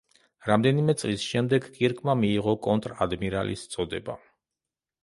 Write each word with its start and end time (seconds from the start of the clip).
რამდენიმე 0.51 0.95
წლის 1.01 1.25
შემდეგ 1.33 1.67
კირკმა 1.75 2.17
მიიღო 2.23 2.57
კონტრ-ადმირალის 2.69 3.71
წოდება. 3.77 4.19